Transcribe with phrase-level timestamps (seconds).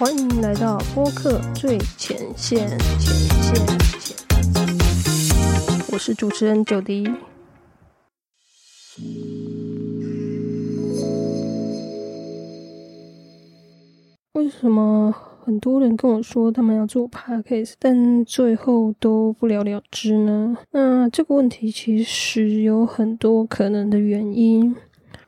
[0.00, 2.78] 欢迎来到播客最前线，前
[3.42, 3.54] 线，
[4.00, 4.16] 前。
[5.92, 7.06] 我是主持人九迪。
[14.32, 20.56] 为什么很多人跟我说他们要做 podcast，但最后都不了了之呢？
[20.70, 24.74] 那这个问题其实有很多可能的原因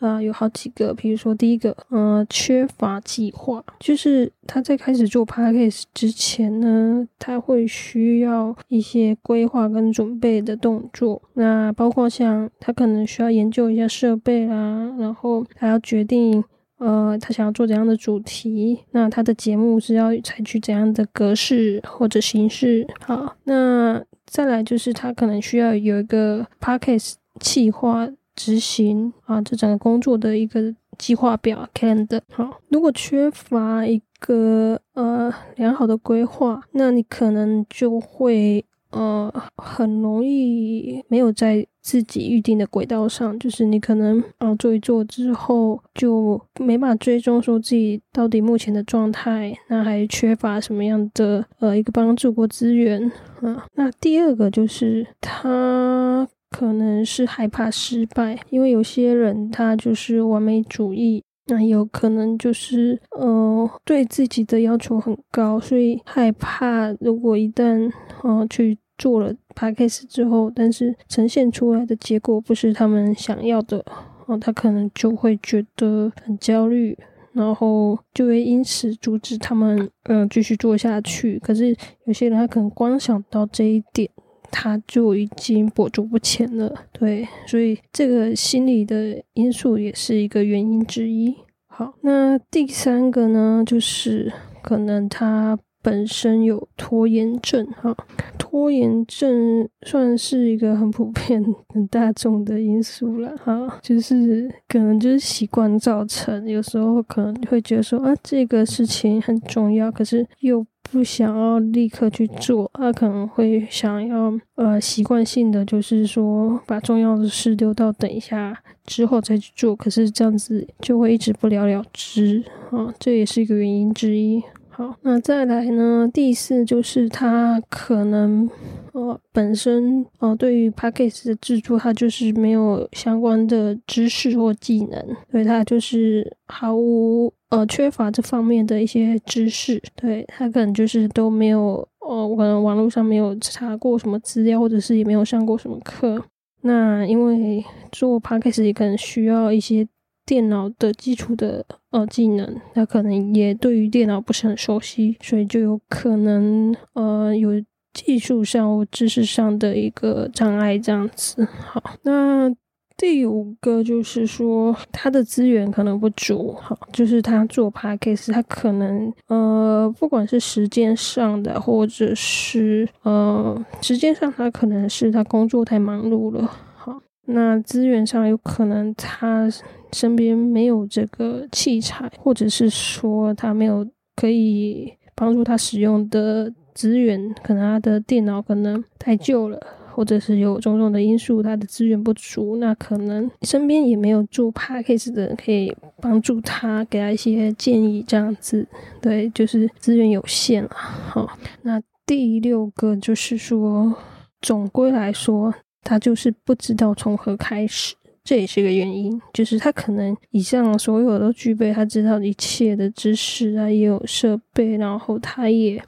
[0.00, 0.92] 啊，有好几个。
[0.94, 11.20] 比如说，第一个，呃，缺乏计划，就是他在开始做 podcast 之前呢，他会需要一些规划跟准备的动作。
[11.34, 16.42] 那包括像他可能需要研究一下设备啦，然后还要决定。
[16.78, 18.78] 呃，他想要做怎样的主题？
[18.92, 22.86] 那他的节目是要采取怎样的格式或者形式？
[23.00, 32.20] 好，那再来就是他可能需要有一个 podcast 计划执行啊，这整个工作的一个计划表 calendar。
[32.32, 38.64] 好，如果缺乏一个呃良好的规划，那你可能就会。
[38.90, 53.66] 呃，很容易没有在自己预定的轨道上，就是你可能啊做一做之后，就没办法追踪说自己到底目前的状态，那还缺乏什么样的呃一个帮助或资源啊？
[53.74, 61.22] 那第二个就是他可能是害怕失败，因为有些人他就是完美主义。
[61.50, 67.90] 那有可能就是，呃，对自己的要求很高，所以害怕如果一旦，
[68.22, 73.82] 呃，去做了 p a c k a g e 之后，但是呈现出来的结果不是他们想要的，
[74.26, 76.94] 哦，他可能就会觉得很焦虑，
[77.32, 81.38] 然后就会因此阻止他们，嗯，继续做下去。
[81.38, 84.10] 可是有些人他可能光想到这一点。
[84.50, 91.34] 他就已经跛足不前了，对，所以这个心理的因素也是一个原因之一。
[91.66, 94.32] 好，那第三个呢，就是
[94.62, 97.96] 可能他本身有拖延症，哈，
[98.36, 110.66] 拖延症算是一个很普遍、很大众的因素了，哈，就是可能就是习惯造成，有时候可能会觉得说啊，这个事情很重要，可是又。
[110.90, 118.56] 不想要立刻去做，他可能会想要呃习惯性的就是说把重要的事丢到等一下
[118.86, 124.42] 之后再去做，可是这样子就会一直不了了之啊，这也是一个原因之一。
[124.78, 126.08] 好，那再来呢？
[126.14, 128.48] 第四就是他可能
[128.92, 139.82] 呃本身呃对于 p a c k a g e 的制作，他就是没有相关的知识或技能，所以他就是毫无呃缺乏这方面的一些知识。
[139.96, 146.22] 对他可能就是都没有呃可能网络上没有查过什么资料，或者是也没有上过什么课。
[146.60, 149.88] 那因为做 p a c k a g e 也可能需要一些。
[150.28, 157.52] 电脑的基础的呃技能，他可能也对于电脑不是很熟悉，所以就有可能呃有
[157.94, 161.48] 技术上或知识上的一个障碍这样子。
[161.66, 162.54] 好，那
[162.98, 176.46] 第五个就是说他的资源可能不足，好，就是他做 p a c k a g e 他可能呃不管是时间上的，或者是呃时间上，他可能是他工作太忙碌了。
[176.76, 177.00] 好
[177.30, 179.48] 那资源上有可能他
[179.92, 189.60] 身边没有这个器材，或者是说他没有可以帮助他使用的资源，可能他的电脑可能太旧了，
[189.94, 198.66] 或者是有种种的因素，他的资源不足，那可能身边也没有做 p a c k a g e 的人可以帮助他，给他一些建议，这样子，
[199.00, 200.70] 对，就是资源有限了。
[200.70, 203.94] 好，那第六个就是说，
[204.40, 205.54] 总归来说。
[205.84, 207.94] 他就是不知道从何开始，
[208.28, 209.18] 这也是一个原因。
[209.32, 215.82] 就是他可能以上所有都具备，他知道一切的知识啊，也有设备，然后他也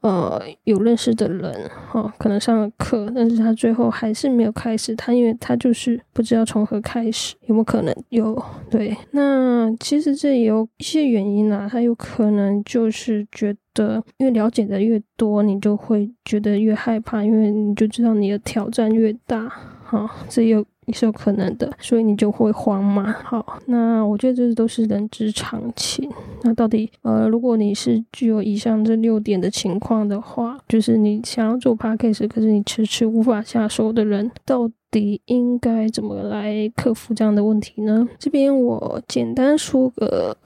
[0.00, 4.96] 呃有认识的人，哈，可能上了课，但是他最后还是没有开始。
[4.96, 8.42] 他因为他就是不知道从何开始，有没有可能有？
[8.70, 11.68] 对，那其实这也有一些原因啊。
[11.70, 13.54] 他有可能就是觉。
[13.74, 19.52] 的，因为了解的越多，你就会觉得越害怕，因为你就知道你的挑战越大，
[19.94, 23.14] 好，这有也是有可能的，所以你就会慌嘛。
[23.22, 26.10] 好，那我觉得这都是人之常情。
[26.42, 34.70] 那到底，呃，如果你是具有以上这六点的情况的话，就是你想要做 p a c k a g e 可是你迟迟无法下手的人，到。
[34.90, 38.08] 底应该怎么来克服这样的问题呢？
[38.16, 40.36] 这边我简单说个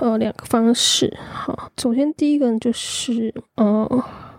[0.00, 1.14] 呃两个方式。
[1.30, 3.86] 好，首先第一个就是呃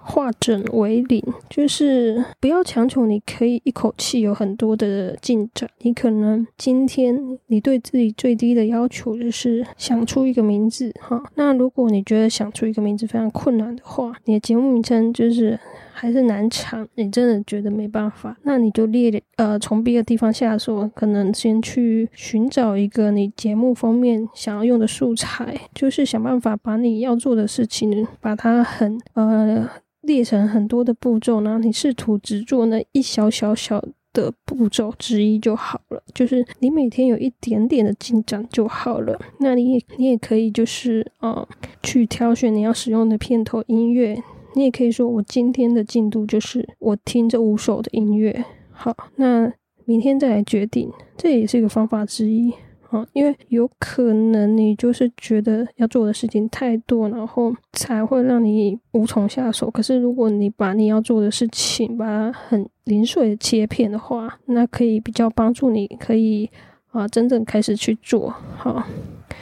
[0.10, 5.70] 化整为零，就是不要强求你可以一口气有很多的进展。
[5.82, 7.16] 你可能今天
[7.46, 11.22] 你对自己最低的要求就是想出一个名字哈。
[11.36, 15.60] 那如果你觉得想出一个名字非常困难的话，你的节目名称就是
[16.00, 29.70] 还是难产，你真的觉得没办法，那你就列呃从别的地方下手，可能先去寻找一个你节目封面想要用的素材，就是想办法把你要做的事情把它很呃。
[30.04, 36.02] 列成很多的步骤然后，你试图只做那一小小小的步骤之一就好了。
[36.16, 39.20] 就是你每天有一点点的进展就好了。
[39.42, 41.46] 那你也你也可以就是呃
[41.84, 44.18] 去挑选你要使用的片头音乐。
[44.56, 48.44] 你也可以说我今天的进度就是我听这五首的音乐。
[48.72, 49.52] 好，那
[49.86, 52.54] 明天再来决定，这也是一个方法之一。
[52.90, 59.70] 啊，因为有可能你就是觉得要做的事情太多，然后才会让你无从下手。
[59.70, 66.50] 可是如果你把你要做的事情把它很零碎的切片的话，那可以比较帮助你，可以
[66.90, 68.34] 啊真正开始去做。
[68.58, 68.84] 好，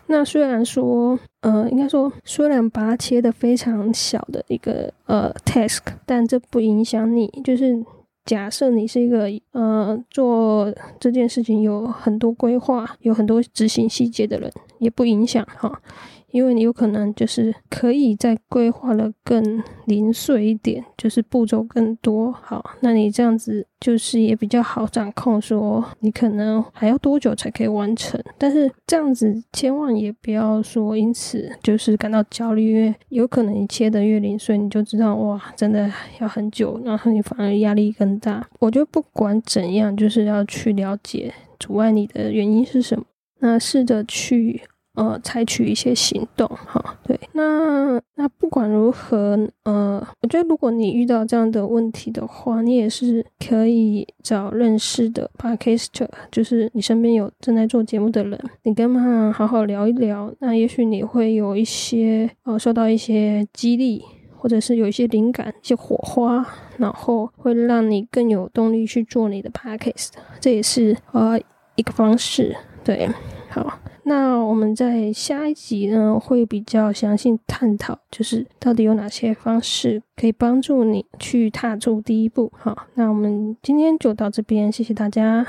[0.07, 7.83] 那虽然说，呃，应该说虽然把它切的非常小的一个呃 task，但这不影响你，就是。
[8.27, 10.69] 假设你是一个呃做
[10.99, 15.81] 这件事情有很多规划、有很多执行细节的人，也不影响哈。
[16.37, 22.31] 因为你有可能就是可以再规划的更零碎一点，就是步骤更多。
[22.31, 28.23] 好，那你这样子就是也比较好掌控，说你可能还要多久才可以完成。
[28.37, 38.47] 但是这样子千万也不要说因此就是感到焦虑，因为有可能你切的越零碎，你就知道哇，真的要很久，然后你反而压力更大。
[38.59, 43.03] 我觉得不管怎样，就是要去了解阻碍你的原因是什么，
[43.39, 44.61] 那试着去。
[44.97, 64.03] 呃，采取一些行动，哈，对，那那不管如何，呃，我觉得如果你遇到这样的问题的话，你也是可以找认识的 podcaster，就是你身边有正在做节目的人，你跟他好好聊一聊，那也许你会有一些呃，受到一些激励，
[64.35, 66.43] 或者是有一些灵感、一些火花，
[66.77, 70.09] 然后会让你更有动力去做你的 podcast，
[70.39, 71.39] 这也是呃
[71.75, 73.07] 一个方式，对，
[73.51, 73.77] 好。
[74.07, 82.51] 那我们在下一集呢，会比较详细探讨，就是到底有哪些方式可以帮助你去踏出第一步。
[82.55, 85.45] 好，那我们今天就到这边，谢谢大家。